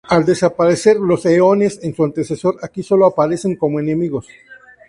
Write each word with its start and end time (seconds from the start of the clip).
Al 0.09 0.25
desaparecer 0.25 0.95
los 0.97 1.27
eones 1.27 1.79
en 1.83 1.93
su 1.95 2.03
antecesor, 2.03 2.57
aquí 2.63 2.81
sólo 2.81 3.05
aparecen 3.05 3.55
como 3.55 3.79
enemigos. 3.79 4.25